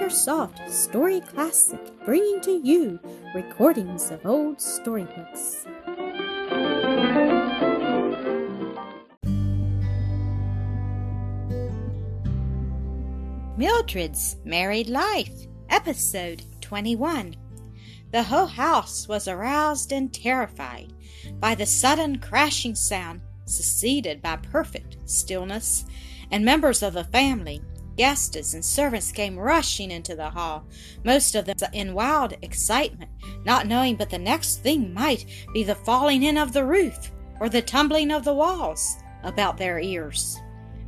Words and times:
AcreSoft 0.00 0.70
Story 0.70 1.20
Classic, 1.20 1.78
bringing 2.06 2.40
to 2.40 2.52
you 2.64 2.98
recordings 3.34 4.10
of 4.10 4.24
old 4.24 4.58
storybooks. 4.58 5.66
Mildred's 13.58 14.36
Married 14.42 14.88
Life, 14.88 15.46
Episode 15.68 16.44
21. 16.62 17.36
The 18.10 18.22
whole 18.22 18.46
house 18.46 19.06
was 19.06 19.28
aroused 19.28 19.92
and 19.92 20.10
terrified 20.14 20.94
by 21.38 21.54
the 21.54 21.66
sudden 21.66 22.20
crashing 22.20 22.74
sound, 22.74 23.20
succeeded 23.44 24.22
by 24.22 24.36
perfect 24.36 24.96
stillness, 25.04 25.84
and 26.30 26.42
members 26.42 26.82
of 26.82 26.94
the 26.94 27.04
family, 27.04 27.60
guests, 28.00 28.54
and 28.54 28.64
servants 28.64 29.12
came 29.12 29.38
rushing 29.38 29.90
into 29.90 30.16
the 30.16 30.30
hall, 30.30 30.64
most 31.04 31.34
of 31.34 31.44
them 31.44 31.58
in 31.74 31.92
wild 31.92 32.32
excitement, 32.40 33.10
not 33.44 33.66
knowing 33.66 33.94
but 33.94 34.08
the 34.08 34.16
next 34.16 34.62
thing 34.62 34.94
might 34.94 35.26
be 35.52 35.62
the 35.62 35.74
falling 35.74 36.22
in 36.22 36.38
of 36.38 36.54
the 36.54 36.64
roof 36.64 37.12
or 37.40 37.50
the 37.50 37.60
tumbling 37.60 38.10
of 38.10 38.24
the 38.24 38.32
walls 38.32 38.96
about 39.22 39.58
their 39.58 39.78
ears. 39.78 40.38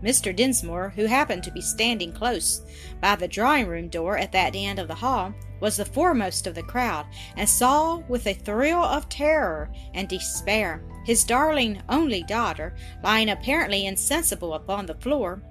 Mr. 0.03 0.35
Dinsmore, 0.35 0.89
who 0.97 1.05
happened 1.05 1.45
to 1.45 1.53
be 1.53 1.61
standing 1.61 2.15
close 2.15 2.63
by 3.03 3.15
the 3.15 3.29
drawing 3.29 3.67
room 3.67 3.89
door 3.89 4.17
at 4.17 4.33
that 4.33 4.57
end 4.57 4.79
of 4.79 4.89
the 4.89 4.95
hall, 4.95 5.35
was 5.61 5.77
the 5.77 5.85
foremost 5.85 6.47
of 6.47 6.55
the 6.55 6.63
crowd, 6.63 7.05
and 7.37 7.47
saw 7.47 7.99
with 8.09 8.27
a 8.27 8.33
thrill 8.33 8.83
of 8.83 9.11
terror 9.11 9.71
and 9.93 10.09
despair 10.09 10.83
his 11.05 11.25
darling 11.25 11.83
only 11.91 12.23
daughter 12.23 12.75
lying 13.05 13.29
apparently 13.29 13.85
insensible 13.85 14.55
upon 14.55 14.87
the 14.87 14.95
floor, 14.95 15.43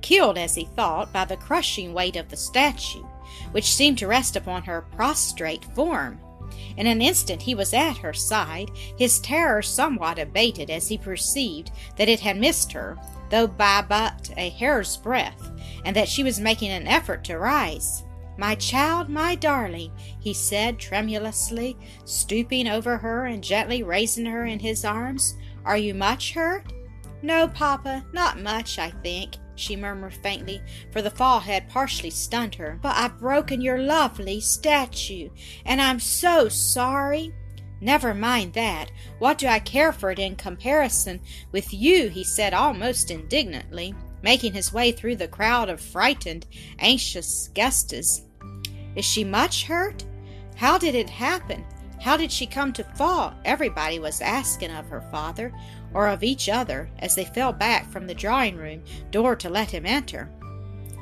killed, 0.00 0.38
as 0.38 0.54
he 0.54 0.64
thought, 0.64 1.12
by 1.12 1.24
the 1.24 1.36
crushing 1.36 1.92
weight 1.92 2.16
of 2.16 2.28
the 2.28 2.36
statue, 2.36 3.04
which 3.52 3.74
seemed 3.74 3.98
to 3.98 4.06
rest 4.06 4.36
upon 4.36 4.62
her 4.62 4.82
prostrate 4.96 5.64
form. 5.74 6.20
In 6.76 6.86
an 6.86 7.02
instant 7.02 7.42
he 7.42 7.54
was 7.54 7.74
at 7.74 7.98
her 7.98 8.12
side, 8.12 8.70
his 8.96 9.20
terror 9.20 9.62
somewhat 9.62 10.18
abated 10.18 10.70
as 10.70 10.88
he 10.88 10.96
perceived 10.96 11.70
that 11.96 12.08
it 12.08 12.20
had 12.20 12.38
missed 12.38 12.72
her, 12.72 12.96
though 13.30 13.46
by 13.46 13.82
but 13.86 14.30
a 14.36 14.50
hair's 14.50 14.96
breadth, 14.96 15.50
and 15.84 15.94
that 15.94 16.08
she 16.08 16.22
was 16.22 16.40
making 16.40 16.70
an 16.70 16.86
effort 16.86 17.24
to 17.24 17.38
rise. 17.38 18.04
My 18.38 18.54
child, 18.54 19.08
my 19.08 19.34
darling, 19.34 19.90
he 20.20 20.32
said 20.32 20.78
tremulously, 20.78 21.76
stooping 22.04 22.68
over 22.68 22.96
her 22.96 23.26
and 23.26 23.42
gently 23.42 23.82
raising 23.82 24.26
her 24.26 24.46
in 24.46 24.60
his 24.60 24.84
arms. 24.84 25.36
Are 25.64 25.76
you 25.76 25.92
much 25.92 26.34
hurt? 26.34 26.72
No, 27.20 27.48
papa, 27.48 28.06
not 28.12 28.38
much, 28.38 28.78
I 28.78 28.90
think, 29.02 29.34
she 29.58 29.76
murmured 29.76 30.14
faintly, 30.14 30.62
for 30.90 31.02
the 31.02 31.10
fall 31.10 31.40
had 31.40 31.68
partially 31.68 32.10
stunned 32.10 32.54
her. 32.56 32.78
But 32.80 32.96
I've 32.96 33.18
broken 33.18 33.60
your 33.60 33.78
lovely 33.78 34.40
statue, 34.40 35.30
and 35.64 35.80
I'm 35.80 36.00
so 36.00 36.48
sorry. 36.48 37.34
Never 37.80 38.14
mind 38.14 38.54
that. 38.54 38.90
What 39.18 39.38
do 39.38 39.46
I 39.46 39.60
care 39.60 39.92
for 39.92 40.10
it 40.10 40.18
in 40.18 40.36
comparison 40.36 41.20
with 41.52 41.72
you? 41.72 42.08
he 42.08 42.24
said 42.24 42.54
almost 42.54 43.10
indignantly, 43.10 43.94
making 44.22 44.52
his 44.52 44.72
way 44.72 44.92
through 44.92 45.16
the 45.16 45.28
crowd 45.28 45.68
of 45.68 45.80
frightened, 45.80 46.46
anxious 46.78 47.48
guests. 47.54 48.22
Is 48.96 49.04
she 49.04 49.22
much 49.22 49.64
hurt? 49.64 50.04
How 50.56 50.76
did 50.76 50.94
it 50.96 51.08
happen? 51.08 51.64
How 52.00 52.16
did 52.16 52.30
she 52.30 52.46
come 52.46 52.72
to 52.74 52.84
fall? 52.84 53.34
Everybody 53.44 53.98
was 53.98 54.20
asking 54.20 54.70
of 54.70 54.88
her 54.88 55.02
father, 55.12 55.52
or 55.94 56.08
of 56.08 56.22
each 56.22 56.48
other, 56.48 56.90
as 56.98 57.14
they 57.14 57.24
fell 57.24 57.52
back 57.52 57.90
from 57.90 58.06
the 58.06 58.14
drawing 58.14 58.56
room 58.56 58.82
door 59.10 59.36
to 59.36 59.48
let 59.48 59.70
him 59.70 59.86
enter. 59.86 60.30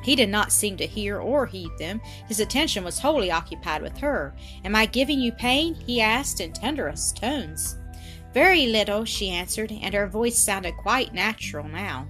He 0.03 0.15
did 0.15 0.29
not 0.29 0.51
seem 0.51 0.77
to 0.77 0.87
hear 0.87 1.19
or 1.19 1.45
heed 1.45 1.71
them. 1.77 1.99
His 2.27 2.39
attention 2.39 2.83
was 2.83 2.99
wholly 2.99 3.29
occupied 3.29 3.81
with 3.81 3.97
her. 3.97 4.35
Am 4.63 4.75
I 4.75 4.85
giving 4.85 5.19
you 5.19 5.31
pain? 5.31 5.75
he 5.75 5.99
asked 5.99 6.39
in 6.39 6.53
tenderest 6.53 7.17
tones. 7.17 7.77
Very 8.33 8.67
little, 8.67 9.03
she 9.03 9.29
answered, 9.29 9.71
and 9.71 9.93
her 9.93 10.07
voice 10.07 10.37
sounded 10.37 10.77
quite 10.77 11.13
natural 11.13 11.67
now. 11.67 12.07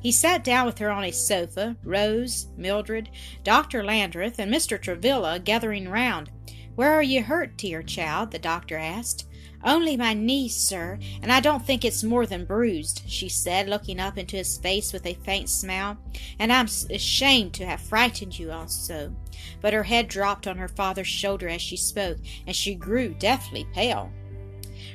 He 0.00 0.12
sat 0.12 0.44
down 0.44 0.66
with 0.66 0.78
her 0.78 0.90
on 0.90 1.04
a 1.04 1.10
sofa, 1.10 1.76
Rose, 1.82 2.48
Mildred, 2.56 3.10
Dr. 3.44 3.82
Landreth, 3.82 4.38
and 4.38 4.52
Mr. 4.52 4.80
Travilla 4.80 5.38
gathering 5.38 5.88
round. 5.88 6.30
Where 6.74 6.92
are 6.92 7.02
you 7.02 7.22
hurt, 7.22 7.56
dear 7.56 7.82
child? 7.82 8.30
the 8.30 8.38
doctor 8.38 8.76
asked. 8.76 9.27
Only 9.64 9.96
my 9.96 10.14
knee, 10.14 10.48
sir, 10.48 10.98
and 11.20 11.32
I 11.32 11.40
don't 11.40 11.66
think 11.66 11.84
it's 11.84 12.04
more 12.04 12.26
than 12.26 12.44
bruised, 12.44 13.02
she 13.08 13.28
said, 13.28 13.68
looking 13.68 13.98
up 13.98 14.16
into 14.16 14.36
his 14.36 14.56
face 14.58 14.92
with 14.92 15.04
a 15.04 15.14
faint 15.14 15.50
smile. 15.50 15.98
And 16.38 16.52
I'm 16.52 16.68
ashamed 16.90 17.54
to 17.54 17.66
have 17.66 17.80
frightened 17.80 18.38
you 18.38 18.52
all 18.52 18.68
so. 18.68 19.12
But 19.60 19.72
her 19.72 19.82
head 19.82 20.08
dropped 20.08 20.46
on 20.46 20.58
her 20.58 20.68
father's 20.68 21.08
shoulder 21.08 21.48
as 21.48 21.60
she 21.60 21.76
spoke, 21.76 22.18
and 22.46 22.54
she 22.54 22.74
grew 22.74 23.14
deathly 23.14 23.66
pale. 23.74 24.12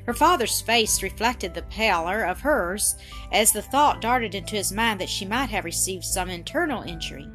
Her 0.06 0.14
father's 0.14 0.62
face 0.62 1.04
reflected 1.04 1.54
the 1.54 1.62
pallor 1.64 2.24
of 2.24 2.42
hers 2.42 2.96
as 3.32 3.52
the 3.52 3.62
thought 3.62 4.02
darted 4.02 4.36
into 4.36 4.56
his 4.56 4.72
mind 4.72 5.00
that 5.02 5.10
she 5.10 5.26
might 5.26 5.50
have 5.50 5.66
received 5.66 6.04
some 6.04 6.30
internal 6.30 6.84
injury. 6.84 7.28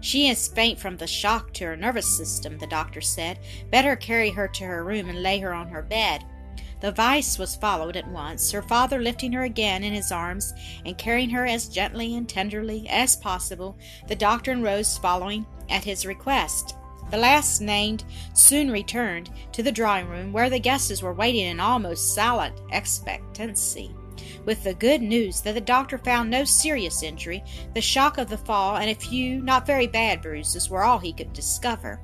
She 0.00 0.28
is 0.28 0.48
faint 0.48 0.78
from 0.78 0.96
the 0.96 1.06
shock 1.06 1.52
to 1.54 1.64
her 1.64 1.76
nervous 1.76 2.08
system, 2.08 2.56
the 2.58 2.66
doctor 2.66 3.00
said. 3.02 3.38
Better 3.70 3.96
carry 3.96 4.30
her 4.30 4.48
to 4.48 4.64
her 4.64 4.84
room 4.84 5.08
and 5.10 5.22
lay 5.22 5.38
her 5.38 5.52
on 5.52 5.68
her 5.68 5.82
bed. 5.82 6.24
The 6.80 6.92
vice 6.92 7.38
was 7.38 7.56
followed 7.56 7.96
at 7.96 8.08
once, 8.08 8.50
her 8.52 8.62
father 8.62 9.00
lifting 9.00 9.32
her 9.32 9.42
again 9.42 9.84
in 9.84 9.92
his 9.92 10.10
arms 10.10 10.54
and 10.86 10.96
carrying 10.96 11.30
her 11.30 11.44
as 11.44 11.68
gently 11.68 12.16
and 12.16 12.28
tenderly 12.28 12.88
as 12.88 13.16
possible, 13.16 13.76
the 14.08 14.16
doctor 14.16 14.50
and 14.50 14.62
Rose 14.62 14.96
following 14.96 15.44
at 15.68 15.84
his 15.84 16.06
request. 16.06 16.74
The 17.10 17.18
last 17.18 17.60
named 17.60 18.04
soon 18.34 18.70
returned 18.70 19.30
to 19.52 19.62
the 19.62 19.72
drawing 19.72 20.08
room, 20.08 20.32
where 20.32 20.48
the 20.48 20.60
guests 20.60 21.02
were 21.02 21.12
waiting 21.12 21.46
in 21.46 21.60
almost 21.60 22.14
silent 22.14 22.60
expectancy. 22.70 23.94
With 24.46 24.64
the 24.64 24.74
good 24.74 25.02
news 25.02 25.40
that 25.42 25.54
the 25.54 25.60
doctor 25.60 25.98
found 25.98 26.30
no 26.30 26.44
serious 26.44 27.02
injury, 27.02 27.42
the 27.74 27.80
shock 27.80 28.16
of 28.16 28.30
the 28.30 28.38
fall 28.38 28.76
and 28.76 28.88
a 28.88 28.94
few 28.94 29.42
not 29.42 29.66
very 29.66 29.86
bad 29.86 30.22
bruises 30.22 30.70
were 30.70 30.84
all 30.84 30.98
he 30.98 31.12
could 31.12 31.32
discover. 31.32 32.00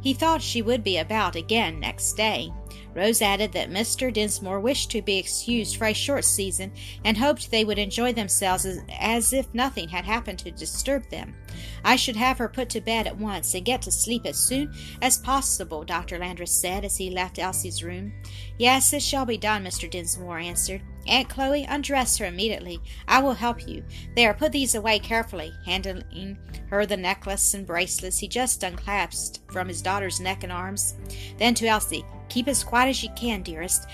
He 0.00 0.14
thought 0.14 0.42
she 0.42 0.62
would 0.62 0.82
be 0.82 0.98
about 0.98 1.36
again 1.36 1.78
next 1.80 2.14
day. 2.14 2.50
Rose 2.96 3.20
added 3.20 3.52
that 3.52 3.70
Mr. 3.70 4.10
Dinsmore 4.10 4.58
wished 4.58 4.90
to 4.92 5.02
be 5.02 5.18
excused 5.18 5.76
for 5.76 5.84
a 5.86 5.92
short 5.92 6.24
season, 6.24 6.72
and 7.04 7.18
hoped 7.18 7.50
they 7.50 7.62
would 7.62 7.78
enjoy 7.78 8.14
themselves 8.14 8.64
as, 8.64 8.80
as, 8.98 9.32
if 9.34 9.52
nothing 9.52 9.88
had 9.90 10.06
happened 10.06 10.38
to 10.40 10.50
disturb 10.50 11.08
them. 11.10 11.36
I 11.84 11.96
should 11.96 12.16
have 12.16 12.38
her 12.38 12.48
put 12.48 12.70
to 12.70 12.80
bed 12.80 13.06
at 13.06 13.18
once 13.18 13.54
and 13.54 13.66
get 13.66 13.82
to 13.82 13.92
sleep 13.92 14.24
as 14.24 14.38
soon 14.38 14.74
as 15.02 15.18
possible, 15.18 15.84
Dr. 15.84 16.18
Landreth 16.18 16.48
said 16.48 16.86
as 16.86 16.96
he 16.96 17.10
left 17.10 17.38
Elsie's 17.38 17.84
room. 17.84 18.14
Yes, 18.58 18.94
it 18.94 19.02
shall 19.02 19.26
be 19.26 19.36
done, 19.36 19.62
Mr. 19.62 19.90
Dinsmore 19.90 20.38
answered. 20.38 20.82
Aunt 21.08 21.28
Chloe, 21.28 21.64
undress 21.64 22.18
her 22.18 22.26
immediately. 22.26 22.80
I 23.06 23.22
will 23.22 23.34
help 23.34 23.66
you. 23.66 23.84
There, 24.14 24.34
put 24.34 24.52
these 24.52 24.74
away 24.74 24.98
carefully, 24.98 25.52
handing 25.64 26.38
her 26.70 26.86
the 26.86 26.96
necklace 26.96 27.54
and 27.54 27.66
bracelets 27.66 28.18
he 28.18 28.28
just 28.28 28.62
unclasped 28.62 29.40
from 29.50 29.68
his 29.68 29.82
daughter's 29.82 30.20
neck 30.20 30.42
and 30.42 30.52
arms. 30.52 30.94
Then 31.38 31.54
to 31.54 31.66
Elsie, 31.66 32.04
Keep 32.28 32.48
as 32.48 32.64
quiet 32.64 32.90
as 32.90 33.02
you 33.02 33.10
can, 33.16 33.42
dearest. 33.42 33.86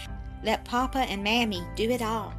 Let 0.42 0.64
Papa 0.64 0.98
and 0.98 1.22
Mammy 1.22 1.62
do 1.76 1.90
it 1.90 2.02
all. 2.02 2.34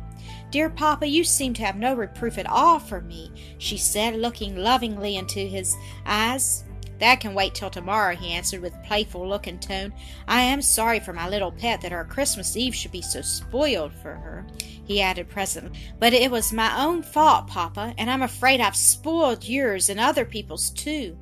Dear 0.52 0.70
Papa, 0.70 1.08
you 1.08 1.24
seem 1.24 1.54
to 1.56 1.64
have 1.64 1.78
no 1.78 1.96
reproof 1.96 2.38
at 2.38 2.46
all 2.46 2.80
for 2.80 3.02
me, 3.02 3.32
she 3.58 3.78
said, 3.78 4.16
looking 4.16 4.56
lovingly 4.56 5.16
into 5.16 5.40
his 5.40 5.76
eyes. 6.06 6.64
That 7.00 7.20
can 7.20 7.34
wait 7.34 7.56
till 7.56 7.70
tomorrow, 7.70 8.16
he 8.16 8.34
answered 8.34 8.62
with 8.62 8.82
playful 8.84 9.28
look 9.28 9.48
and 9.48 9.62
tone. 9.62 9.94
I 10.28 10.42
am 10.42 10.62
sorry 10.62 11.00
for 11.00 11.14
my 11.14 11.28
little 11.28 11.52
pet 11.52 11.82
that 11.82 11.94
our 11.94 12.06
Christmas 12.06 12.56
Eve 12.56 12.76
should 12.76 12.92
be 12.92 13.02
so 13.02 13.22
spoiled 13.22 13.94
for 13.94 14.16
her, 14.16 14.46
he 14.86 15.02
added 15.02 15.30
presently. 15.30 15.80
But 16.00 16.14
it 16.14 16.32
was 16.32 16.54
my 16.54 16.84
own 16.84 17.04
fault, 17.04 17.48
Papa, 17.48 17.94
and 17.98 18.10
I'm 18.10 18.22
afraid 18.22 18.62
I've 18.62 18.76
spoiled 18.76 19.48
yours 19.48 19.90
and 19.90 20.00
other 20.00 20.26
people's 20.26 20.70
too. 20.70 21.18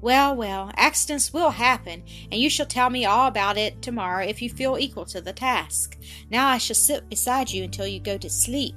Well, 0.00 0.36
well, 0.36 0.70
accidents 0.76 1.32
will 1.32 1.50
happen, 1.50 2.02
and 2.30 2.38
you 2.38 2.50
shall 2.50 2.66
tell 2.66 2.90
me 2.90 3.06
all 3.06 3.26
about 3.26 3.56
it 3.56 3.80
tomorrow 3.80 4.22
if 4.22 4.42
you 4.42 4.50
feel 4.50 4.76
equal 4.78 5.06
to 5.06 5.22
the 5.22 5.32
task. 5.32 5.98
Now 6.30 6.48
I 6.48 6.58
shall 6.58 6.76
sit 6.76 7.08
beside 7.08 7.50
you 7.50 7.64
until 7.64 7.86
you 7.86 8.00
go 8.00 8.18
to 8.18 8.28
sleep. 8.28 8.74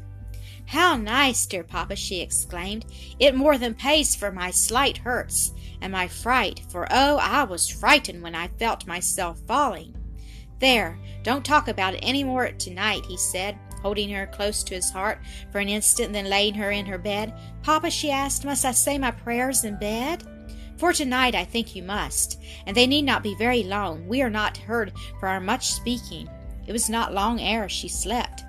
How 0.68 0.98
nice, 0.98 1.46
dear 1.46 1.64
papa, 1.64 1.96
she 1.96 2.20
exclaimed. 2.20 2.86
It 3.20 3.36
more 3.36 3.58
than 3.58 3.74
pays 3.74 4.16
for 4.16 4.34
my 4.34 4.52
slight 4.52 4.98
hurts 4.98 5.54
and 5.82 5.94
my 5.94 6.10
fright, 6.10 6.62
for 6.70 6.86
oh, 6.92 7.18
I 7.18 7.44
was 7.44 7.70
frightened 7.70 8.22
when 8.22 8.36
I 8.36 8.50
felt 8.60 8.86
myself 8.86 9.40
falling. 9.48 9.96
There, 10.60 11.00
don't 11.24 11.46
talk 11.46 11.70
about 11.70 11.94
it 11.94 12.04
any 12.04 12.26
more 12.26 12.52
tonight, 12.52 13.06
he 13.06 13.16
said, 13.16 13.58
holding 13.82 14.10
her 14.10 14.28
close 14.28 14.62
to 14.64 14.76
his 14.76 14.90
heart 14.90 15.20
for 15.54 15.60
an 15.60 15.70
instant, 15.70 16.12
then 16.12 16.30
laying 16.30 16.56
her 16.56 16.72
in 16.72 16.86
her 16.86 16.98
bed. 16.98 17.34
Papa, 17.64 17.90
she 17.90 18.12
asked, 18.12 18.44
must 18.44 18.66
I 18.66 18.72
say 18.72 18.98
my 18.98 19.12
prayers 19.12 19.64
in 19.64 19.78
bed? 19.78 20.26
For 20.76 20.92
tonight 20.92 21.34
I 21.34 21.46
think 21.46 21.78
you 21.78 21.84
must, 21.84 22.42
and 22.66 22.76
they 22.76 22.88
need 22.88 23.04
not 23.04 23.24
be 23.24 23.36
very 23.36 23.64
long. 23.64 24.06
We 24.06 24.22
are 24.22 24.30
not 24.30 24.58
heard 24.58 24.92
for 25.22 25.30
our 25.30 25.40
much 25.40 25.72
speaking. 25.72 26.30
It 26.68 26.74
was 26.74 26.90
not 26.90 27.14
long 27.14 27.40
ere 27.40 27.70
she 27.70 27.88
slept. 27.88 28.44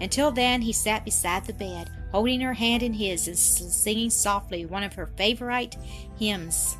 Until 0.00 0.30
then 0.30 0.62
he 0.62 0.72
sat 0.72 1.04
beside 1.04 1.44
the 1.44 1.52
bed, 1.52 1.90
holding 2.10 2.40
her 2.40 2.54
hand 2.54 2.82
in 2.82 2.94
his 2.94 3.28
and 3.28 3.36
singing 3.36 4.10
softly 4.10 4.64
one 4.66 4.82
of 4.82 4.94
her 4.94 5.06
favorite 5.16 5.76
hymns. 6.18 6.76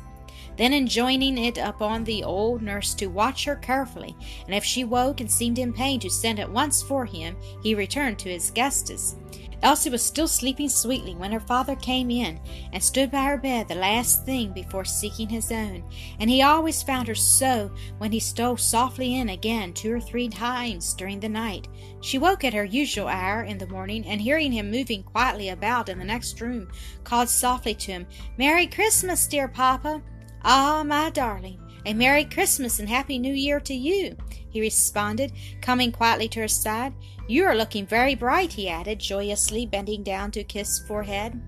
then 0.57 0.73
enjoining 0.73 1.37
it 1.37 1.57
upon 1.57 2.03
the 2.03 2.23
old 2.23 2.61
nurse 2.61 2.93
to 2.93 3.07
watch 3.07 3.45
her 3.45 3.55
carefully, 3.55 4.15
and 4.45 4.53
if 4.53 4.63
she 4.63 4.83
woke 4.83 5.19
and 5.21 5.31
seemed 5.31 5.57
in 5.57 5.73
pain 5.73 5.99
to 5.99 6.09
send 6.09 6.39
at 6.39 6.51
once 6.51 6.81
for 6.83 7.05
him, 7.05 7.35
he 7.63 7.73
returned 7.73 8.19
to 8.19 8.29
his 8.29 8.51
guestess. 8.51 9.15
Elsie 9.63 9.89
was 9.89 10.01
still 10.01 10.27
sleeping 10.27 10.69
sweetly 10.69 11.13
when 11.13 11.31
her 11.31 11.39
father 11.39 11.75
came 11.75 12.09
in 12.09 12.39
and 12.73 12.81
stood 12.81 13.11
by 13.11 13.23
her 13.23 13.37
bed 13.37 13.67
the 13.67 13.75
last 13.75 14.25
thing 14.25 14.51
before 14.51 14.85
seeking 14.85 15.29
his 15.29 15.51
own, 15.51 15.83
and 16.19 16.29
he 16.29 16.41
always 16.41 16.81
found 16.81 17.07
her 17.07 17.15
so 17.15 17.71
when 17.99 18.11
he 18.11 18.19
stole 18.19 18.57
softly 18.57 19.17
in 19.17 19.29
again 19.29 19.71
two 19.73 19.93
or 19.93 20.01
three 20.01 20.27
times 20.27 20.93
during 20.95 21.19
the 21.19 21.29
night. 21.29 21.67
She 22.01 22.17
woke 22.17 22.43
at 22.43 22.55
her 22.55 22.65
usual 22.65 23.07
hour 23.07 23.43
in 23.43 23.59
the 23.59 23.67
morning, 23.67 24.05
and 24.05 24.19
hearing 24.19 24.51
him 24.51 24.71
moving 24.71 25.03
quietly 25.03 25.49
about 25.49 25.89
in 25.89 25.99
the 25.99 26.05
next 26.05 26.41
room, 26.41 26.67
called 27.03 27.29
softly 27.29 27.75
to 27.75 27.91
him, 27.91 28.07
Merry 28.37 28.65
Christmas, 28.65 29.27
dear 29.27 29.47
papa! 29.47 30.01
Ah, 30.43 30.83
my 30.83 31.11
darling, 31.11 31.60
a 31.85 31.93
Merry 31.93 32.25
Christmas 32.25 32.79
and 32.79 32.87
Happy 32.87 33.17
New 33.17 33.33
Year 33.33 33.59
to 33.61 33.73
you, 33.73 34.15
he 34.49 34.61
responded, 34.61 35.33
coming 35.61 35.91
quietly 35.91 36.27
to 36.29 36.41
her 36.41 36.47
side. 36.47 36.93
You 37.27 37.45
are 37.45 37.55
looking 37.55 37.85
very 37.85 38.15
bright, 38.15 38.53
he 38.53 38.69
added, 38.69 38.99
joyously 38.99 39.65
bending 39.65 40.03
down 40.03 40.31
to 40.31 40.43
kiss 40.43 40.79
forehead. 40.79 41.41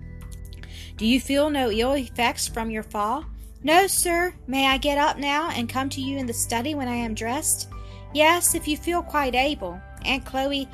Do 0.96 1.06
you 1.06 1.20
feel 1.20 1.50
no 1.50 1.70
ill 1.70 1.92
effects 1.92 2.48
from 2.48 2.70
your 2.70 2.82
fall? 2.82 3.24
No, 3.62 3.86
sir. 3.86 4.34
May 4.46 4.66
I 4.66 4.78
get 4.78 4.98
up 4.98 5.18
now 5.18 5.50
and 5.50 5.68
come 5.68 5.88
to 5.90 6.00
you 6.00 6.18
in 6.18 6.26
the 6.26 6.32
study 6.32 6.74
when 6.74 6.88
I 6.88 6.94
am 6.94 7.14
dressed? 7.14 7.68
Yes, 8.12 8.54
if 8.54 8.68
you 8.68 8.76
feel 8.76 9.02
quite 9.02 9.34
able. 9.34 9.80
Aunt 10.04 10.24
Chloe, 10.24 10.68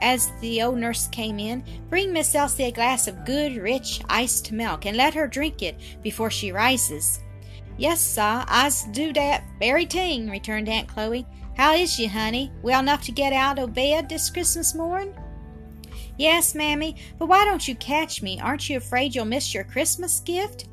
as 0.00 0.30
the 0.40 0.62
old 0.62 0.78
nurse 0.78 1.08
came 1.08 1.38
in, 1.38 1.64
bring 1.88 2.12
Miss 2.12 2.34
Elsie 2.34 2.64
a 2.64 2.72
glass 2.72 3.08
of 3.08 3.24
good, 3.24 3.56
rich, 3.56 4.02
iced 4.08 4.52
milk, 4.52 4.84
and 4.84 4.96
let 4.96 5.14
her 5.14 5.26
drink 5.26 5.62
it 5.62 5.76
before 6.02 6.30
she 6.30 6.52
rises. 6.52 7.20
Yes, 7.76 8.00
sir, 8.00 8.44
I's 8.46 8.84
do 8.92 9.12
dat 9.12 9.42
very 9.58 9.84
ting, 9.84 10.30
returned 10.30 10.68
Aunt 10.68 10.88
Chloe. 10.88 11.26
How 11.56 11.74
is 11.74 11.98
you, 11.98 12.08
honey? 12.08 12.52
Well 12.62 12.80
enough 12.80 13.02
to 13.02 13.12
get 13.12 13.32
out 13.32 13.58
o' 13.58 13.66
bed 13.66 14.08
dis 14.08 14.30
Christmas 14.30 14.74
morn? 14.74 15.12
Yes, 16.16 16.54
mammy, 16.54 16.96
but 17.18 17.26
why 17.26 17.44
don't 17.44 17.66
you 17.66 17.74
catch 17.74 18.22
me? 18.22 18.40
Aren't 18.40 18.68
you 18.70 18.76
afraid 18.76 19.14
you'll 19.14 19.24
miss 19.24 19.52
your 19.52 19.64
Christmas 19.64 20.20
gift? 20.20 20.68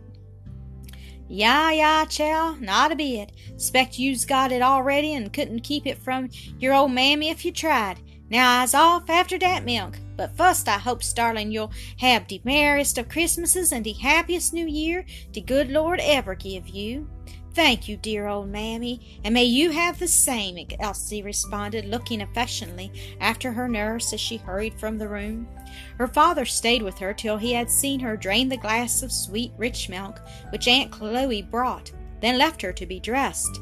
Yah, 1.27 1.69
yah, 1.71 2.06
chel, 2.06 2.56
not 2.57 2.92
a 2.92 2.95
bit. 2.95 3.31
Spect 3.57 3.98
you's 3.98 4.25
got 4.25 4.51
it 4.51 4.62
already 4.62 5.15
and 5.15 5.33
couldn't 5.33 5.62
keep 5.62 5.88
it 5.88 5.98
from 5.98 6.30
your 6.59 6.74
old 6.74 6.92
mammy 6.92 7.30
if 7.30 7.45
you 7.45 7.51
tried. 7.51 8.00
Now 8.31 8.61
I's 8.61 8.73
off 8.73 9.09
after 9.09 9.37
dat 9.37 9.65
milk. 9.65 9.99
But 10.15 10.37
fust 10.37 10.69
I 10.69 10.77
hope, 10.77 11.03
starling, 11.03 11.51
you'll 11.51 11.73
have 11.97 12.27
de 12.27 12.39
merriest 12.45 12.97
of 12.97 13.09
Christmases 13.09 13.73
and 13.73 13.83
de 13.83 13.91
happiest 13.91 14.53
New 14.53 14.65
Year 14.65 15.05
de 15.33 15.41
good 15.41 15.69
Lord 15.69 15.99
ever 16.01 16.33
give 16.33 16.69
you. 16.69 17.09
Thank 17.53 17.89
you, 17.89 17.97
dear 17.97 18.27
old 18.27 18.47
mammy, 18.47 19.19
and 19.25 19.33
may 19.33 19.43
you 19.43 19.71
have 19.71 19.99
the 19.99 20.07
same, 20.07 20.65
Elsie 20.79 21.21
responded, 21.21 21.83
looking 21.83 22.21
affectionately 22.21 23.17
after 23.19 23.51
her 23.51 23.67
nurse 23.67 24.13
as 24.13 24.21
she 24.21 24.37
hurried 24.37 24.79
from 24.79 24.97
the 24.97 25.09
room. 25.09 25.49
Her 25.97 26.07
father 26.07 26.45
stayed 26.45 26.81
with 26.81 26.97
her 26.99 27.13
till 27.13 27.35
he 27.35 27.51
had 27.51 27.69
seen 27.69 27.99
her 27.99 28.15
drain 28.15 28.47
the 28.47 28.55
glass 28.55 29.03
of 29.03 29.11
sweet, 29.11 29.51
rich 29.57 29.89
milk 29.89 30.21
which 30.53 30.69
Aunt 30.69 30.91
Chloe 30.91 31.41
brought, 31.41 31.91
then 32.21 32.38
left 32.38 32.62
her 32.62 32.71
to 32.73 32.85
be 32.85 33.00
dressed. 33.00 33.59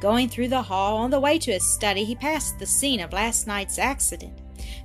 Going 0.00 0.28
through 0.28 0.48
the 0.48 0.62
hall 0.62 0.96
on 0.96 1.10
the 1.10 1.20
way 1.20 1.38
to 1.38 1.52
his 1.52 1.74
study, 1.74 2.04
he 2.04 2.14
passed 2.14 2.58
the 2.58 2.66
scene 2.66 3.00
of 3.00 3.12
last 3.12 3.46
night's 3.46 3.78
accident. 3.78 4.38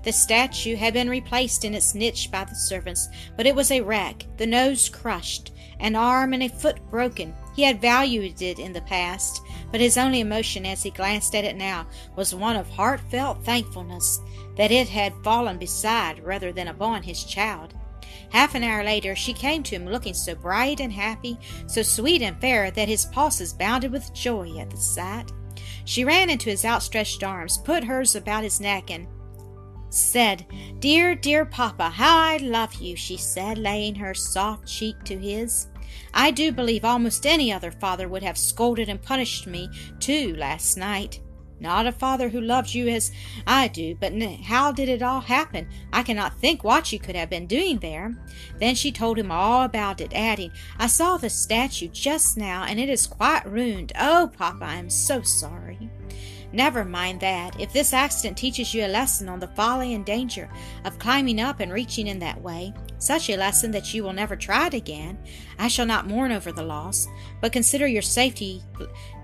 The 0.03 0.11
statue 0.11 0.75
had 0.75 0.93
been 0.93 1.09
replaced 1.09 1.65
in 1.65 1.73
its 1.73 1.93
niche 1.93 2.31
by 2.31 2.45
the 2.45 2.55
servants, 2.55 3.09
but 3.35 3.45
it 3.45 3.55
was 3.55 3.71
a 3.71 3.81
wreck, 3.81 4.25
the 4.37 4.47
nose 4.47 4.89
crushed, 4.89 5.51
an 5.79 5.95
arm 5.95 6.33
and 6.33 6.43
a 6.43 6.49
foot 6.49 6.79
broken. 6.89 7.33
He 7.55 7.63
had 7.63 7.81
valued 7.81 8.41
it 8.41 8.59
in 8.59 8.73
the 8.73 8.81
past, 8.81 9.41
but 9.71 9.81
his 9.81 9.97
only 9.97 10.19
emotion 10.19 10.65
as 10.65 10.83
he 10.83 10.91
glanced 10.91 11.35
at 11.35 11.43
it 11.43 11.55
now 11.55 11.87
was 12.15 12.33
one 12.33 12.55
of 12.55 12.69
heartfelt 12.69 13.43
thankfulness 13.43 14.19
that 14.55 14.71
it 14.71 14.87
had 14.87 15.13
fallen 15.23 15.57
beside 15.57 16.23
rather 16.23 16.51
than 16.51 16.67
upon 16.67 17.03
his 17.03 17.23
child. 17.23 17.73
Half 18.31 18.55
an 18.55 18.63
hour 18.63 18.83
later 18.83 19.15
she 19.15 19.33
came 19.33 19.63
to 19.63 19.75
him 19.75 19.87
looking 19.87 20.13
so 20.13 20.35
bright 20.35 20.79
and 20.79 20.91
happy, 20.91 21.37
so 21.67 21.81
sweet 21.81 22.21
and 22.21 22.39
fair 22.39 22.71
that 22.71 22.87
his 22.87 23.05
pulses 23.05 23.53
bounded 23.53 23.91
with 23.91 24.13
joy 24.13 24.57
at 24.59 24.69
the 24.69 24.77
sight. 24.77 25.31
She 25.85 26.03
ran 26.03 26.29
into 26.29 26.49
his 26.49 26.65
outstretched 26.65 27.23
arms, 27.23 27.57
put 27.57 27.83
hers 27.83 28.15
about 28.15 28.43
his 28.43 28.59
neck, 28.59 28.91
and 28.91 29.07
said, 29.89 30.45
Dear, 30.79 31.15
dear 31.15 31.45
papa, 31.45 31.89
how 31.89 32.17
I 32.17 32.37
love 32.37 32.75
you, 32.75 32.95
she 32.95 33.17
said, 33.17 33.57
laying 33.57 33.95
her 33.95 34.13
soft 34.13 34.67
cheek 34.67 34.95
to 35.05 35.17
his. 35.17 35.67
I 36.13 36.31
do 36.31 36.51
believe 36.51 36.83
almost 36.83 37.25
any 37.25 37.51
other 37.51 37.71
father 37.71 38.07
would 38.07 38.23
have 38.23 38.37
scolded 38.37 38.89
and 38.89 39.01
punished 39.01 39.47
me, 39.47 39.69
too, 39.99 40.35
last 40.35 40.77
night. 40.77 41.21
Not 41.59 41.87
a 41.87 41.91
father 41.91 42.29
who 42.29 42.39
loves 42.39 42.75
you 42.75 42.87
as 42.87 43.11
I 43.47 43.67
do, 43.67 43.95
but 43.95 44.13
how 44.43 44.71
did 44.71 44.89
it 44.89 45.01
all 45.01 45.21
happen? 45.21 45.67
I 45.91 46.03
cannot 46.03 46.39
think 46.39 46.63
what 46.63 46.91
you 46.91 46.99
could 46.99 47.15
have 47.15 47.29
been 47.29 47.47
doing 47.47 47.79
there. 47.79 48.15
Then 48.59 48.75
she 48.75 48.91
told 48.91 49.17
him 49.17 49.31
all 49.31 49.63
about 49.63 49.99
it, 49.99 50.13
adding, 50.13 50.51
I 50.77 50.87
saw 50.87 51.17
the 51.17 51.29
statue 51.29 51.87
just 51.87 52.37
now, 52.37 52.63
and 52.63 52.79
it 52.79 52.89
is 52.89 53.07
quite 53.07 53.45
ruined. 53.45 53.91
Oh, 53.99 54.31
papa, 54.37 54.65
I 54.65 54.75
am 54.75 54.89
so 54.89 55.21
sorry. 55.21 55.89
Never 56.53 56.85
mind 56.85 57.19
that. 57.21 57.59
If 57.59 57.73
this 57.73 57.91
accident 57.91 58.37
teaches 58.37 58.73
you 58.73 58.85
a 58.85 58.87
lesson 58.87 59.27
on 59.27 59.39
the 59.39 59.49
folly 59.49 59.93
and 59.93 60.05
danger 60.05 60.49
of 60.85 60.97
climbing 60.99 61.41
up 61.41 61.59
and 61.59 61.73
reaching 61.73 62.07
in 62.07 62.19
that 62.19 62.41
way, 62.41 62.73
such 62.99 63.29
a 63.29 63.35
lesson 63.35 63.71
that 63.71 63.93
you 63.93 64.03
will 64.03 64.13
never 64.13 64.35
try 64.35 64.67
it 64.67 64.73
again, 64.73 65.17
I 65.59 65.67
shall 65.67 65.85
not 65.85 66.07
mourn 66.07 66.31
over 66.31 66.51
the 66.51 66.63
loss, 66.63 67.07
but 67.41 67.51
consider 67.51 67.85
your 67.85 68.01
safety 68.01 68.63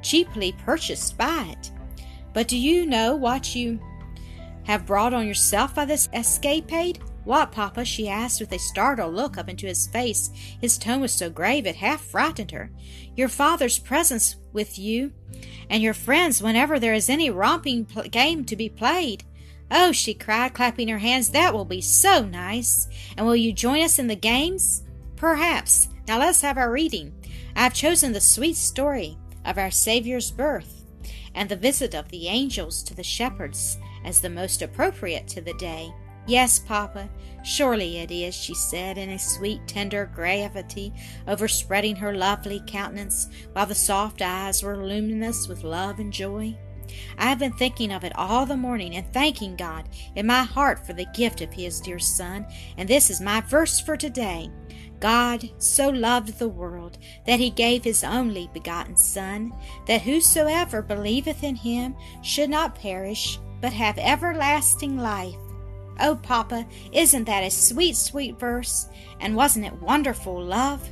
cheaply 0.01 0.53
purchased 0.65 1.17
by 1.17 1.55
it. 1.57 1.71
But 2.33 2.47
do 2.47 2.57
you 2.57 2.85
know 2.85 3.15
what 3.15 3.55
you 3.55 3.79
have 4.63 4.85
brought 4.85 5.13
on 5.13 5.27
yourself 5.27 5.75
by 5.75 5.85
this 5.85 6.09
escapade? 6.13 6.99
What, 7.23 7.51
papa? 7.51 7.85
she 7.85 8.09
asked 8.09 8.41
with 8.41 8.51
a 8.51 8.59
startled 8.59 9.13
look 9.13 9.37
up 9.37 9.47
into 9.47 9.67
his 9.67 9.87
face. 9.87 10.29
His 10.59 10.77
tone 10.77 10.99
was 10.99 11.13
so 11.13 11.29
grave 11.29 11.65
it 11.65 11.77
half 11.77 12.01
frightened 12.01 12.51
her. 12.51 12.69
Your 13.15 13.29
father's 13.29 13.79
presence 13.79 14.35
with 14.51 14.77
you 14.77 15.13
and 15.69 15.81
your 15.81 15.93
friends 15.93 16.41
whenever 16.41 16.79
there 16.79 16.93
is 16.93 17.09
any 17.09 17.29
romping 17.29 17.85
pl- 17.85 18.03
game 18.03 18.43
to 18.45 18.55
be 18.55 18.67
played. 18.67 19.23
Oh, 19.71 19.91
she 19.91 20.13
cried, 20.13 20.53
clapping 20.53 20.89
her 20.89 20.97
hands, 20.97 21.29
that 21.29 21.53
will 21.53 21.65
be 21.65 21.81
so 21.81 22.25
nice. 22.25 22.87
And 23.15 23.25
will 23.25 23.35
you 23.35 23.53
join 23.53 23.81
us 23.81 23.99
in 23.99 24.07
the 24.07 24.15
games? 24.15 24.83
Perhaps. 25.15 25.87
Now 26.07 26.19
let's 26.19 26.41
have 26.41 26.57
our 26.57 26.71
reading. 26.71 27.13
I 27.55 27.63
have 27.63 27.73
chosen 27.73 28.11
the 28.11 28.21
sweet 28.21 28.57
story 28.57 29.17
of 29.45 29.57
our 29.57 29.71
Saviour's 29.71 30.31
birth 30.31 30.72
and 31.35 31.49
the 31.49 31.55
visit 31.55 31.93
of 31.93 32.09
the 32.09 32.27
angels 32.27 32.83
to 32.83 32.95
the 32.95 33.03
shepherds 33.03 33.77
as 34.05 34.21
the 34.21 34.29
most 34.29 34.61
appropriate 34.61 35.27
to 35.29 35.41
the 35.41 35.53
day. 35.55 35.93
Yes, 36.25 36.57
papa, 36.57 37.09
surely 37.43 37.97
it 37.97 38.09
is, 38.09 38.33
she 38.33 38.55
said, 38.55 38.97
in 38.97 39.09
a 39.09 39.19
sweet, 39.19 39.67
tender 39.67 40.09
gravity 40.13 40.93
overspreading 41.27 41.97
her 41.97 42.15
lovely 42.15 42.61
countenance, 42.65 43.27
while 43.51 43.65
the 43.65 43.75
soft 43.75 44.21
eyes 44.21 44.63
were 44.63 44.85
luminous 44.85 45.49
with 45.49 45.63
love 45.63 45.99
and 45.99 46.13
joy. 46.13 46.57
I 47.17 47.27
have 47.27 47.39
been 47.39 47.53
thinking 47.53 47.91
of 47.91 48.03
it 48.03 48.13
all 48.15 48.45
the 48.45 48.55
morning 48.55 48.95
and 48.95 49.11
thanking 49.11 49.55
God 49.55 49.89
in 50.15 50.27
my 50.27 50.43
heart 50.43 50.85
for 50.85 50.93
the 50.93 51.07
gift 51.13 51.41
of 51.41 51.51
His 51.51 51.81
dear 51.81 51.99
Son, 51.99 52.45
and 52.77 52.87
this 52.87 53.09
is 53.09 53.19
my 53.19 53.41
verse 53.41 53.79
for 53.79 53.97
today. 53.97 54.49
God 55.03 55.49
so 55.57 55.89
loved 55.89 56.39
the 56.39 56.47
world 56.47 56.97
that 57.27 57.41
he 57.41 57.49
gave 57.49 57.83
his 57.83 58.05
only 58.05 58.49
begotten 58.53 58.95
Son, 58.95 59.51
that 59.85 60.03
whosoever 60.03 60.81
believeth 60.81 61.43
in 61.43 61.57
him 61.57 61.93
should 62.21 62.49
not 62.49 62.75
perish, 62.75 63.37
but 63.59 63.73
have 63.73 63.97
everlasting 63.97 64.97
life. 64.97 65.35
Oh, 65.99 66.15
Papa, 66.23 66.65
isn't 66.93 67.25
that 67.25 67.43
a 67.43 67.51
sweet, 67.51 67.97
sweet 67.97 68.39
verse? 68.39 68.87
And 69.19 69.35
wasn't 69.35 69.65
it 69.65 69.81
wonderful, 69.81 70.41
love? 70.41 70.89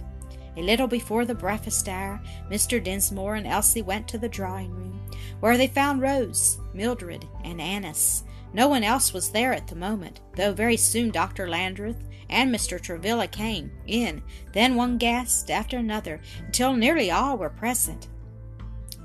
A 0.58 0.62
little 0.62 0.88
before 0.88 1.24
the 1.24 1.34
breakfast 1.34 1.88
hour, 1.88 2.20
Mr. 2.50 2.84
Dinsmore 2.84 3.36
and 3.36 3.48
Elsie 3.48 3.82
went 3.82 4.10
to 4.10 4.18
the 4.18 4.28
drawing 4.28 4.72
room, 4.72 5.00
where 5.40 5.56
they 5.56 5.68
found 5.68 6.02
Rose, 6.02 6.60
Mildred, 6.74 7.26
and 7.46 7.62
Annis. 7.62 8.26
No 8.54 8.68
one 8.68 8.84
else 8.84 9.14
was 9.14 9.30
there 9.30 9.54
at 9.54 9.68
the 9.68 9.76
moment, 9.76 10.22
though 10.36 10.54
very 10.54 10.78
soon 10.78 11.10
Dr. 11.10 11.48
Landreth 11.48 12.04
and 12.30 12.54
Mr. 12.54 12.80
Travilla 12.80 13.28
came 13.28 13.72
in, 13.88 14.24
then 14.54 14.76
one 14.76 14.98
guest 14.98 15.50
after 15.50 15.78
another, 15.78 16.22
until 16.46 16.74
nearly 16.74 17.12
all 17.12 17.38
were 17.38 17.50
present. 17.50 18.08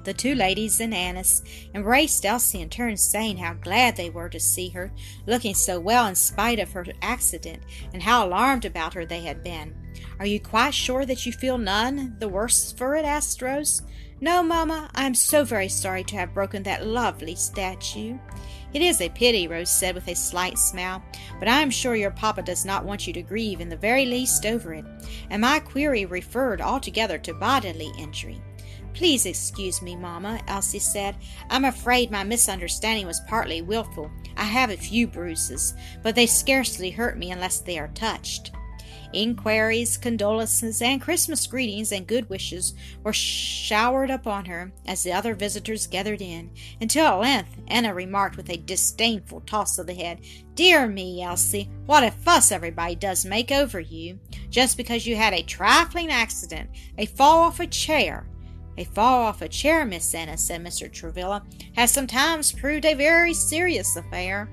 The 0.06 0.14
two 0.14 0.36
ladies 0.36 0.78
and 0.78 0.94
Annis 0.94 1.42
embraced 1.74 2.24
Elsie 2.24 2.60
in 2.60 2.68
turn, 2.68 2.96
saying 2.96 3.38
how 3.38 3.54
glad 3.54 3.96
they 3.96 4.08
were 4.08 4.28
to 4.28 4.38
see 4.38 4.68
her, 4.68 4.92
looking 5.26 5.52
so 5.52 5.80
well 5.80 6.06
in 6.06 6.14
spite 6.14 6.60
of 6.60 6.70
her 6.70 6.86
accident, 7.02 7.64
and 7.92 8.00
how 8.00 8.24
alarmed 8.24 8.64
about 8.64 8.94
her 8.94 9.04
they 9.04 9.22
had 9.22 9.42
been. 9.42 9.74
Are 10.20 10.26
you 10.26 10.38
quite 10.38 10.74
sure 10.74 11.04
that 11.06 11.26
you 11.26 11.32
feel 11.32 11.58
none 11.58 12.16
the 12.20 12.28
worse 12.28 12.70
for 12.70 12.94
it? 12.94 13.04
asked 13.04 13.42
Rose. 13.42 13.82
No, 14.18 14.42
mamma, 14.42 14.88
I 14.94 15.04
am 15.04 15.14
so 15.14 15.44
very 15.44 15.68
sorry 15.68 16.02
to 16.04 16.16
have 16.16 16.32
broken 16.32 16.62
that 16.62 16.86
lovely 16.86 17.34
statue. 17.34 18.18
It 18.72 18.80
is 18.80 19.02
a 19.02 19.10
pity, 19.10 19.46
Rose 19.46 19.70
said 19.70 19.94
with 19.94 20.08
a 20.08 20.16
slight 20.16 20.58
smile, 20.58 21.02
but 21.38 21.48
I 21.48 21.60
am 21.60 21.70
sure 21.70 21.94
your 21.94 22.10
papa 22.10 22.40
does 22.40 22.64
not 22.64 22.86
want 22.86 23.06
you 23.06 23.12
to 23.12 23.22
grieve 23.22 23.60
in 23.60 23.68
the 23.68 23.76
very 23.76 24.06
least 24.06 24.46
over 24.46 24.72
it, 24.72 24.86
and 25.28 25.42
my 25.42 25.58
query 25.58 26.06
referred 26.06 26.62
altogether 26.62 27.18
to 27.18 27.34
bodily 27.34 27.92
injury. 27.98 28.40
Please 28.94 29.26
excuse 29.26 29.82
me, 29.82 29.94
Mamma, 29.94 30.40
Elsie 30.48 30.78
said. 30.78 31.16
I'm 31.50 31.66
afraid 31.66 32.10
my 32.10 32.24
misunderstanding 32.24 33.06
was 33.06 33.20
partly 33.28 33.60
wilful. 33.60 34.10
I 34.38 34.44
have 34.44 34.70
a 34.70 34.76
few 34.78 35.06
bruises, 35.06 35.74
but 36.02 36.14
they 36.14 36.26
scarcely 36.26 36.90
hurt 36.90 37.18
me 37.18 37.32
unless 37.32 37.60
they 37.60 37.78
are 37.78 37.88
touched. 37.88 38.52
Inquiries, 39.16 39.96
condolences, 39.96 40.82
and 40.82 41.00
Christmas 41.00 41.46
greetings 41.46 41.90
and 41.90 42.06
good 42.06 42.28
wishes 42.28 42.74
were 43.02 43.12
showered 43.12 44.10
upon 44.10 44.44
her 44.44 44.72
as 44.86 45.02
the 45.02 45.12
other 45.12 45.34
visitors 45.34 45.86
gathered 45.86 46.20
in, 46.20 46.50
until 46.80 47.06
at 47.06 47.20
length 47.20 47.56
Enna 47.68 47.94
remarked 47.94 48.36
with 48.36 48.50
a 48.50 48.58
disdainful 48.58 49.40
toss 49.40 49.78
of 49.78 49.86
the 49.86 49.94
head, 49.94 50.20
Dear 50.54 50.86
me, 50.86 51.22
Elsie, 51.22 51.70
what 51.86 52.04
a 52.04 52.10
fuss 52.10 52.52
everybody 52.52 52.94
does 52.94 53.24
make 53.24 53.50
over 53.50 53.80
you, 53.80 54.18
just 54.50 54.76
because 54.76 55.06
you 55.06 55.16
had 55.16 55.32
a 55.32 55.42
trifling 55.42 56.10
accident, 56.10 56.70
a 56.98 57.06
fall 57.06 57.44
off 57.44 57.60
a 57.60 57.66
chair. 57.66 58.26
A 58.78 58.84
fall 58.84 59.22
off 59.22 59.42
a 59.42 59.48
chair, 59.48 59.84
Miss 59.84 60.14
Enna, 60.14 60.36
said 60.36 60.62
Mr. 60.62 60.92
Travilla, 60.92 61.42
has 61.74 61.90
sometimes 61.90 62.52
proved 62.52 62.84
a 62.84 62.94
very 62.94 63.32
serious 63.32 63.96
affair. 63.96 64.50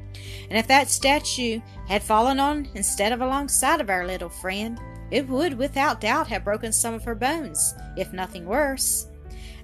And 0.50 0.58
if 0.58 0.68
that 0.68 0.90
statue 0.90 1.60
had 1.88 2.04
fallen 2.04 2.40
on 2.40 2.70
instead 2.74 3.12
of 3.12 3.22
alongside 3.22 3.82
of 3.82 3.90
our 3.90 4.08
little 4.08 4.30
friend, 4.30 4.80
it 5.12 5.28
would 5.28 5.58
without 5.58 6.02
doubt 6.02 6.28
have 6.28 6.46
broken 6.46 6.72
some 6.72 6.94
of 6.94 7.04
her 7.04 7.16
bones, 7.16 7.76
if 7.98 8.14
nothing 8.14 8.46
worse. 8.46 9.08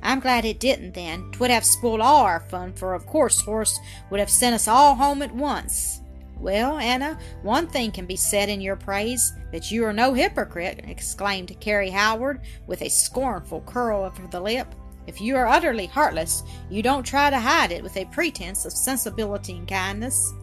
I'm 0.04 0.20
glad 0.20 0.46
it 0.46 0.60
didn't 0.60 0.94
then. 0.94 1.32
'Twould 1.32 1.50
have 1.50 1.66
spoiled 1.66 2.02
all 2.02 2.24
our 2.24 2.42
fun, 2.42 2.74
for 2.74 2.94
of 2.94 3.06
course 3.06 3.42
Horace 3.42 3.80
would 4.10 4.20
have 4.20 4.30
sent 4.30 4.56
us 4.56 4.68
all 4.68 4.96
home 4.96 5.22
at 5.22 5.34
once. 5.34 6.02
Well, 6.40 6.78
Enna, 6.80 7.20
one 7.42 7.68
thing 7.68 7.92
can 7.92 8.06
be 8.06 8.16
said 8.16 8.48
in 8.48 8.62
your 8.62 8.78
praise 8.78 9.34
that 9.52 9.72
you 9.72 9.84
are 9.86 9.94
no 9.94 10.14
hypocrite, 10.14 10.82
exclaimed 10.88 11.60
Carrie 11.60 11.90
Howard 11.90 12.42
with 12.66 12.82
a 12.82 12.90
scornful 12.90 13.62
curl 13.62 14.06
of 14.06 14.32
the 14.32 14.40
lip. 14.40 14.74
If 15.06 15.20
you 15.20 15.36
are 15.36 15.48
utterly 15.48 15.88
heartless, 15.88 16.44
you 16.70 16.82
don't 16.82 17.04
try 17.04 17.30
to 17.30 17.40
hide 17.40 17.72
it 17.72 17.84
with 17.84 17.98
a 17.98 18.06
pretense 18.06 18.66
of 18.66 18.72
sensibility 18.72 19.58
and 19.58 19.68
kindness. 19.68 20.34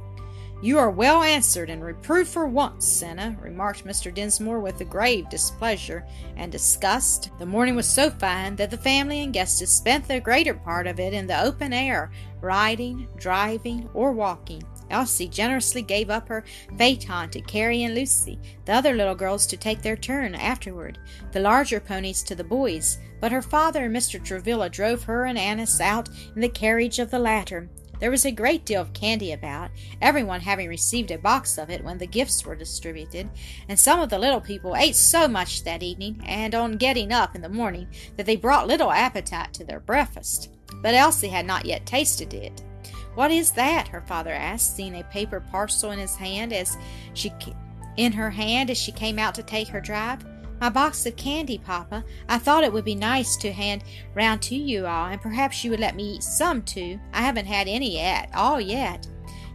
You 0.62 0.78
are 0.78 0.90
well 0.90 1.22
answered 1.22 1.68
and 1.68 1.84
reproved 1.84 2.30
for 2.30 2.46
once, 2.46 3.02
Enna, 3.02 3.36
remarked 3.40 3.84
Mr. 3.84 4.12
Dinsmore 4.12 4.58
with 4.58 4.80
a 4.80 4.84
grave 4.84 5.28
displeasure 5.28 6.04
and 6.36 6.50
disgust. 6.50 7.30
The 7.38 7.46
morning 7.46 7.76
was 7.76 7.86
so 7.86 8.10
fine 8.10 8.56
that 8.56 8.70
the 8.70 8.78
family 8.78 9.22
and 9.22 9.34
guests 9.34 9.70
spent 9.70 10.08
the 10.08 10.18
greater 10.18 10.54
part 10.54 10.86
of 10.86 10.98
it 10.98 11.12
in 11.12 11.26
the 11.26 11.42
open 11.42 11.74
air, 11.74 12.10
riding, 12.40 13.06
driving, 13.16 13.88
or 13.92 14.12
walking. 14.12 14.62
Elsie 14.90 15.28
generously 15.28 15.82
gave 15.82 16.10
up 16.10 16.28
her 16.28 16.44
phaeton 16.76 17.30
to 17.30 17.40
Carrie 17.40 17.82
and 17.82 17.94
Lucy, 17.94 18.38
the 18.64 18.72
other 18.72 18.94
little 18.94 19.14
girls 19.14 19.46
to 19.46 19.56
take 19.56 19.82
their 19.82 19.96
turn 19.96 20.34
afterward, 20.34 20.98
the 21.32 21.40
larger 21.40 21.80
ponies 21.80 22.22
to 22.22 22.34
the 22.34 22.44
boys, 22.44 22.98
but 23.20 23.32
her 23.32 23.42
father 23.42 23.84
and 23.84 23.96
Mr. 23.96 24.22
Travilla 24.22 24.68
drove 24.70 25.04
her 25.04 25.24
and 25.24 25.38
Annis 25.38 25.80
out 25.80 26.08
in 26.34 26.40
the 26.40 26.48
carriage 26.48 26.98
of 26.98 27.10
the 27.10 27.18
latter, 27.18 27.68
there 27.98 28.10
was 28.10 28.26
a 28.26 28.30
great 28.30 28.66
deal 28.66 28.82
of 28.82 28.92
candy 28.92 29.32
about, 29.32 29.70
everyone 30.02 30.40
having 30.40 30.68
received 30.68 31.10
a 31.10 31.18
box 31.18 31.56
of 31.56 31.70
it 31.70 31.82
when 31.82 31.96
the 31.96 32.06
gifts 32.06 32.44
were 32.44 32.54
distributed, 32.54 33.30
and 33.68 33.78
some 33.78 34.00
of 34.00 34.10
the 34.10 34.18
little 34.18 34.40
people 34.40 34.76
ate 34.76 34.96
so 34.96 35.26
much 35.26 35.64
that 35.64 35.82
evening 35.82 36.22
and 36.26 36.54
on 36.54 36.76
getting 36.76 37.10
up 37.10 37.34
in 37.34 37.40
the 37.40 37.48
morning 37.48 37.88
that 38.16 38.26
they 38.26 38.36
brought 38.36 38.66
little 38.66 38.92
appetite 38.92 39.54
to 39.54 39.64
their 39.64 39.80
breakfast. 39.80 40.50
But 40.82 40.94
Elsie 40.94 41.28
had 41.28 41.46
not 41.46 41.64
yet 41.64 41.86
tasted 41.86 42.34
it. 42.34 42.62
What 43.16 43.30
is 43.30 43.50
that? 43.52 43.88
her 43.88 44.02
father 44.02 44.30
asked, 44.30 44.76
seeing 44.76 44.94
a 44.94 45.04
paper 45.04 45.40
parcel 45.40 45.90
in 45.90 45.98
his 45.98 46.14
hand 46.14 46.52
as 46.52 46.76
she 47.14 47.32
in 47.96 48.12
her 48.12 48.28
hand 48.30 48.70
as 48.70 48.76
she 48.76 48.92
came 48.92 49.18
out 49.18 49.34
to 49.36 49.42
take 49.42 49.68
her 49.68 49.80
drive. 49.80 50.24
My 50.60 50.68
box 50.68 51.04
of 51.06 51.16
candy, 51.16 51.56
Papa. 51.56 52.04
I 52.28 52.38
thought 52.38 52.62
it 52.62 52.72
would 52.72 52.84
be 52.84 52.94
nice 52.94 53.36
to 53.38 53.52
hand 53.52 53.84
round 54.14 54.42
to 54.42 54.54
you 54.54 54.86
all, 54.86 55.06
and 55.06 55.20
perhaps 55.20 55.64
you 55.64 55.70
would 55.70 55.80
let 55.80 55.96
me 55.96 56.16
eat 56.16 56.22
some 56.22 56.62
too. 56.62 57.00
I 57.14 57.22
haven't 57.22 57.46
had 57.46 57.68
any 57.68 57.98
at 58.00 58.28
all 58.34 58.60
yet. 58.60 59.08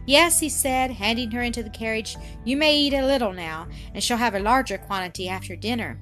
Yes, 0.06 0.40
he 0.40 0.48
said, 0.48 0.90
handing 0.90 1.30
her 1.30 1.42
into 1.42 1.62
the 1.62 1.70
carriage. 1.70 2.16
You 2.44 2.56
may 2.56 2.76
eat 2.76 2.94
a 2.94 3.06
little 3.06 3.32
now, 3.32 3.68
and 3.94 4.02
shall 4.02 4.18
have 4.18 4.34
a 4.34 4.40
larger 4.40 4.78
quantity 4.78 5.28
after 5.28 5.54
dinner. 5.54 6.00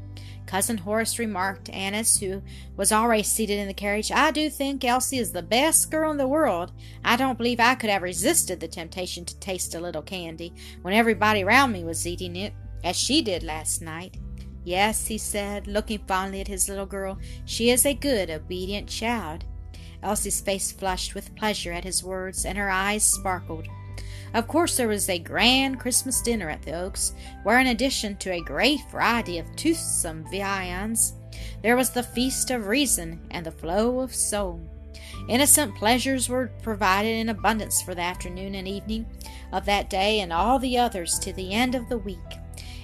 Cousin 0.50 0.78
Horace 0.78 1.20
remarked 1.20 1.66
to 1.66 1.72
Annis, 1.72 2.18
who 2.18 2.42
was 2.76 2.90
already 2.90 3.22
seated 3.22 3.60
in 3.60 3.68
the 3.68 3.72
carriage, 3.72 4.10
I 4.10 4.32
do 4.32 4.50
think 4.50 4.84
Elsie 4.84 5.18
is 5.18 5.30
the 5.30 5.44
best 5.44 5.92
girl 5.92 6.10
in 6.10 6.16
the 6.16 6.26
world. 6.26 6.72
I 7.04 7.14
don't 7.14 7.38
believe 7.38 7.60
I 7.60 7.76
could 7.76 7.88
have 7.88 8.02
resisted 8.02 8.58
the 8.58 8.66
temptation 8.66 9.24
to 9.26 9.38
taste 9.38 9.76
a 9.76 9.80
little 9.80 10.02
candy 10.02 10.52
when 10.82 10.92
everybody 10.92 11.44
round 11.44 11.72
me 11.72 11.84
was 11.84 12.04
eating 12.04 12.34
it, 12.34 12.52
as 12.82 12.96
she 12.96 13.22
did 13.22 13.44
last 13.44 13.80
night. 13.80 14.16
Yes, 14.64 15.06
he 15.06 15.18
said, 15.18 15.68
looking 15.68 16.00
fondly 16.08 16.40
at 16.40 16.48
his 16.48 16.68
little 16.68 16.84
girl, 16.84 17.16
she 17.44 17.70
is 17.70 17.86
a 17.86 17.94
good, 17.94 18.28
obedient 18.28 18.88
child. 18.88 19.44
Elsie's 20.02 20.40
face 20.40 20.72
flushed 20.72 21.14
with 21.14 21.36
pleasure 21.36 21.70
at 21.70 21.84
his 21.84 22.02
words, 22.02 22.44
and 22.44 22.58
her 22.58 22.70
eyes 22.70 23.04
sparkled. 23.04 23.68
Of 24.32 24.46
course, 24.46 24.76
there 24.76 24.88
was 24.88 25.08
a 25.08 25.18
grand 25.18 25.80
Christmas 25.80 26.22
dinner 26.22 26.48
at 26.48 26.62
the 26.62 26.72
Oaks, 26.72 27.12
where, 27.42 27.58
in 27.58 27.66
addition 27.66 28.16
to 28.16 28.32
a 28.32 28.40
great 28.40 28.80
variety 28.90 29.38
of 29.38 29.56
toothsome 29.56 30.24
viands, 30.30 31.14
there 31.62 31.76
was 31.76 31.90
the 31.90 32.02
feast 32.02 32.50
of 32.50 32.66
reason 32.66 33.20
and 33.30 33.44
the 33.44 33.50
flow 33.50 34.00
of 34.00 34.14
soul. 34.14 34.60
Innocent 35.28 35.74
pleasures 35.76 36.28
were 36.28 36.50
provided 36.62 37.16
in 37.16 37.28
abundance 37.28 37.82
for 37.82 37.94
the 37.94 38.02
afternoon 38.02 38.54
and 38.54 38.68
evening 38.68 39.06
of 39.52 39.64
that 39.66 39.90
day 39.90 40.20
and 40.20 40.32
all 40.32 40.58
the 40.58 40.78
others 40.78 41.18
to 41.20 41.32
the 41.32 41.52
end 41.52 41.74
of 41.74 41.88
the 41.88 41.98
week 41.98 42.18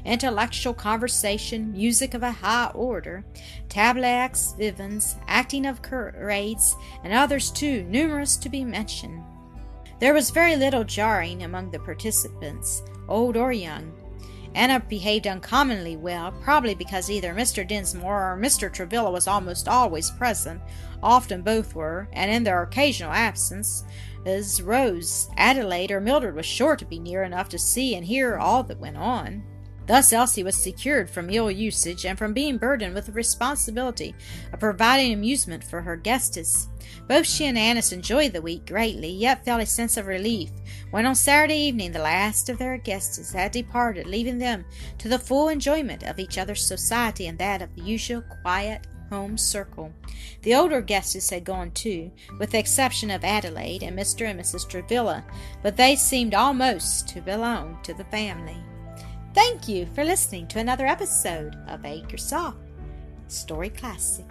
intellectual 0.07 0.73
conversation, 0.73 1.73
music 1.73 2.15
of 2.15 2.23
a 2.23 2.31
high 2.31 2.71
order, 2.75 3.25
tableaux 3.69 4.29
vivants, 4.57 5.17
acting 5.27 5.67
of 5.67 5.81
charades, 5.87 6.77
and 7.03 7.13
others 7.13 7.51
too 7.51 7.83
numerous 7.85 8.37
to 8.37 8.49
be 8.49 8.65
mentioned. 8.65 9.23
There 9.99 10.13
was 10.13 10.31
very 10.31 10.57
little 10.57 10.85
jarring 10.85 11.43
among 11.43 11.71
the 11.71 11.79
participants, 11.79 12.83
old 13.09 13.37
or 13.37 13.53
young. 13.53 13.93
Enna 14.55 14.81
behaved 14.81 15.27
uncommonly 15.27 15.97
well, 15.97 16.33
probably 16.33 16.75
because 16.75 17.11
either 17.11 17.35
Mr. 17.35 17.67
Dinsmore 17.67 18.33
or 18.33 18.39
Mr. 18.39 18.73
Travilla 18.73 19.11
was 19.11 19.27
almost 19.27 19.69
always 19.69 20.11
present, 20.11 20.61
often 21.03 21.43
both 21.43 21.75
were, 21.75 22.09
and 22.13 22.31
in 22.31 22.43
their 22.43 22.63
occasional 22.63 23.13
absence, 23.13 23.85
as 24.25 24.63
Rose, 24.63 25.29
Adelaide, 25.37 25.91
or 25.91 26.01
Mildred 26.01 26.35
was 26.35 26.47
sure 26.47 26.77
to 26.77 26.85
be 26.85 26.99
near 26.99 27.23
enough 27.23 27.49
to 27.51 27.59
see 27.59 27.95
and 27.95 28.05
hear 28.05 28.37
all 28.37 28.63
that 28.65 28.81
went 28.81 28.97
on. 28.97 29.45
Thus 29.87 30.13
Elsie 30.13 30.43
was 30.43 30.57
secured 30.57 31.09
from 31.09 31.31
ill 31.31 31.51
usage 31.51 32.05
and 32.05 32.19
from 32.19 32.33
being 32.33 32.59
burdened 32.59 32.95
with 32.95 33.07
the 33.07 33.13
responsibility 33.13 34.15
of 34.53 34.59
providing 34.59 35.13
amusement 35.13 35.63
for 35.63 35.83
her 35.83 35.97
guests. 35.97 36.69
Both 37.09 37.27
she 37.27 37.47
and 37.47 37.57
Annis 37.57 37.93
enjoyed 37.93 38.33
the 38.33 38.43
week 38.43 38.67
greatly, 38.67 39.11
yet 39.11 39.45
felt 39.45 39.63
a 39.63 39.67
sense 39.67 39.97
of 39.97 40.07
relief 40.07 40.51
when 40.91 41.07
on 41.07 41.15
Saturday 41.15 41.59
evening 41.59 41.93
the 41.93 42.01
last 42.01 42.49
of 42.49 42.59
their 42.59 42.79
guests 42.79 43.33
had 43.33 43.53
departed, 43.53 44.07
leaving 44.07 44.39
them 44.39 44.65
to 44.99 45.09
the 45.09 45.19
full 45.19 45.49
enjoyment 45.49 46.03
of 46.03 46.19
each 46.19 46.39
other's 46.39 46.67
society 46.67 47.27
and 47.27 47.39
that 47.39 47.63
of 47.63 47.75
the 47.75 47.83
usual 47.83 48.23
quiet 48.43 48.87
home 49.11 49.39
circle. 49.39 49.93
The 50.43 50.55
older 50.55 50.81
guests 50.81 51.31
had 51.31 51.45
gone 51.45 51.71
too, 51.73 52.11
with 52.39 52.51
the 52.51 52.59
exception 52.59 53.11
of 53.11 53.25
Adelaide 53.25 53.83
and 53.83 53.97
Mr. 53.97 54.29
and 54.29 54.39
Mrs. 54.39 54.69
Travilla, 54.69 55.25
but 55.63 55.77
they 55.77 55.97
seemed 55.97 56.35
almost 56.35 57.09
to 57.11 57.21
belong 57.21 57.79
to 57.85 57.95
the 57.95 58.05
family. 58.05 58.57
Thank 59.35 59.69
you 59.69 59.87
for 59.95 60.05
listening 60.05 60.49
to 60.49 60.59
another 60.59 60.87
episode 60.87 61.57
of 61.69 61.83
Acresoft 61.83 62.57
Story 63.29 63.71
Classic. 63.71 64.27